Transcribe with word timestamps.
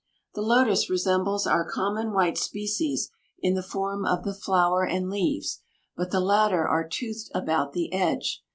The 0.33 0.41
lotus 0.41 0.89
resembles 0.89 1.45
our 1.45 1.63
common 1.63 2.11
white 2.11 2.35
species 2.35 3.11
in 3.37 3.53
the 3.53 3.61
form 3.61 4.03
of 4.03 4.23
the 4.23 4.33
flower 4.33 4.83
and 4.83 5.11
leaves, 5.11 5.61
but 5.95 6.09
the 6.09 6.19
latter 6.19 6.67
are 6.67 6.87
toothed 6.89 7.29
about 7.35 7.73
the 7.73 7.93
edge. 7.93 8.41